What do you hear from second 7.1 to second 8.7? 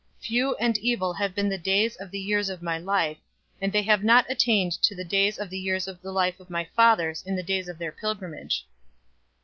in the days of their pilgrimage."